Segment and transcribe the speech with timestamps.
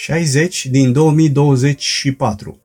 [0.00, 2.62] 60 din 2024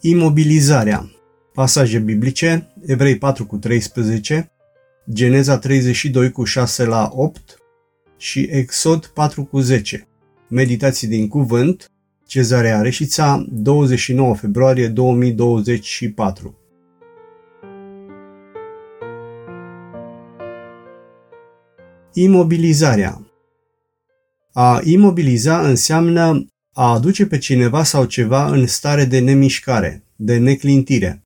[0.00, 1.10] Imobilizarea.
[1.54, 4.52] Pasaje biblice Evrei 4 cu 13
[5.12, 7.58] Geneza 32 cu 6 la 8
[8.16, 10.08] și Exod 4 cu 10
[10.48, 11.90] Meditații din cuvânt
[12.26, 16.58] Cezarea Reșița 29 februarie 2024
[22.12, 23.24] Imobilizarea.
[24.52, 26.44] A imobiliza înseamnă
[26.80, 31.22] a aduce pe cineva sau ceva în stare de nemișcare, de neclintire.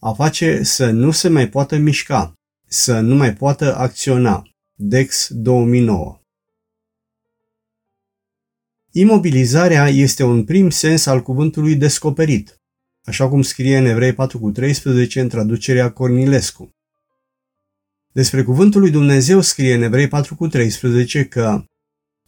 [0.00, 2.32] A face să nu se mai poată mișca,
[2.66, 4.48] să nu mai poată acționa.
[4.74, 6.20] Dex 2009
[8.90, 12.56] Imobilizarea este un prim sens al cuvântului descoperit,
[13.04, 16.70] așa cum scrie în Evrei 4,13 în traducerea Cornilescu.
[18.12, 21.64] Despre cuvântul lui Dumnezeu scrie în Evrei 4,13 că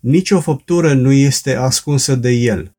[0.00, 2.76] nici o făptură nu este ascunsă de el,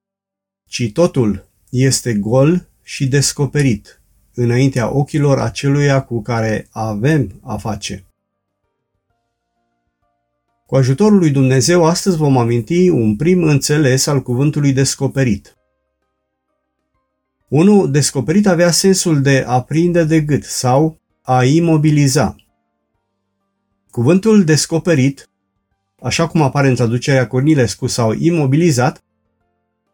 [0.68, 4.02] ci totul este gol și descoperit
[4.34, 8.06] înaintea ochilor aceluia cu care avem a face.
[10.66, 15.56] Cu ajutorul lui Dumnezeu, astăzi vom aminti un prim înțeles al cuvântului descoperit.
[17.48, 17.88] 1.
[17.88, 22.36] Descoperit avea sensul de a prinde de gât sau a imobiliza.
[23.90, 25.30] Cuvântul descoperit
[26.02, 29.04] așa cum apare în traducerea Cornilescu sau imobilizat,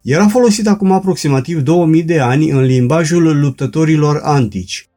[0.02, 4.90] era folosit acum aproximativ 2000 de ani în limbajul luptătorilor antici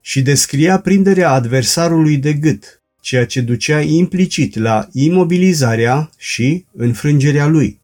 [0.00, 7.80] și descria prinderea adversarului de gât, ceea ce ducea implicit la imobilizarea și înfrângerea lui.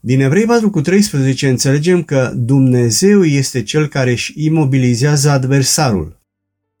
[0.00, 6.18] Din Evrei 4 cu 13 înțelegem că Dumnezeu este cel care își imobilizează adversarul,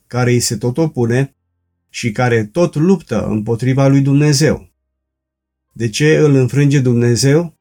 [0.06, 1.35] care îi se tot opune
[1.96, 4.68] și care tot luptă împotriva lui Dumnezeu.
[5.72, 7.54] De ce îl înfrânge Dumnezeu?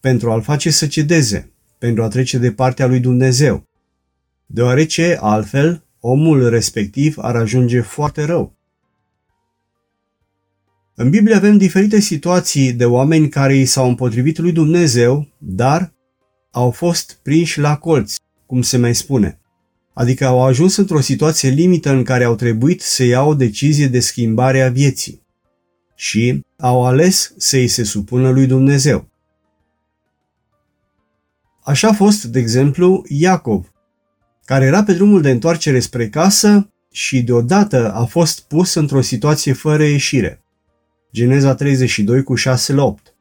[0.00, 3.64] Pentru a-l face să cedeze, pentru a trece de partea lui Dumnezeu,
[4.46, 8.56] deoarece altfel omul respectiv ar ajunge foarte rău.
[10.94, 15.92] În Biblie avem diferite situații de oameni care i s-au împotrivit lui Dumnezeu, dar
[16.50, 19.40] au fost prinși la colți, cum se mai spune
[19.98, 24.00] adică au ajuns într-o situație limită în care au trebuit să iau o decizie de
[24.00, 25.22] schimbare a vieții
[25.94, 29.08] și au ales să îi se supună lui Dumnezeu.
[31.62, 33.72] Așa a fost, de exemplu, Iacov,
[34.44, 39.52] care era pe drumul de întoarcere spre casă și deodată a fost pus într-o situație
[39.52, 40.44] fără ieșire.
[41.12, 43.14] Geneza 32 cu 6 la 8.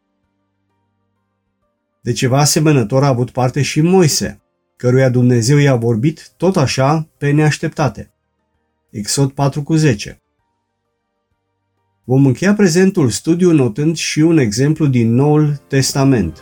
[2.01, 4.41] De ceva asemănător a avut parte și Moise,
[4.77, 8.11] căruia Dumnezeu i-a vorbit tot așa pe neașteptate.
[8.89, 10.21] Exod 4 cu 10
[12.03, 16.41] Vom încheia prezentul studiu notând și un exemplu din Noul Testament.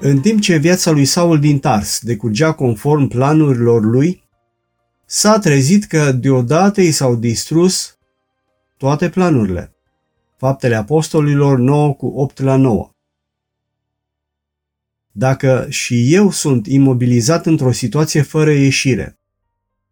[0.00, 4.22] În timp ce viața lui Saul din Tars decurgea conform planurilor lui,
[5.06, 7.98] s-a trezit că deodată i s-au distrus
[8.76, 9.74] toate planurile.
[10.36, 12.90] Faptele Apostolilor 9 cu 8 la 9
[15.18, 19.18] dacă și eu sunt imobilizat într-o situație fără ieșire.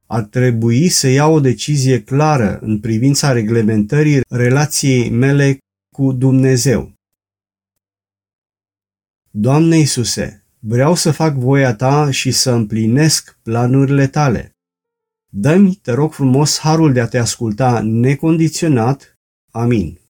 [0.06, 5.58] Ar trebui să iau o decizie clară în privința reglementării relației mele
[5.92, 6.92] cu Dumnezeu.
[9.30, 14.56] Doamne Iisuse, vreau să fac voia Ta și să împlinesc planurile Tale.
[15.28, 19.18] Dă-mi, te rog frumos, harul de a Te asculta necondiționat.
[19.50, 20.03] Amin.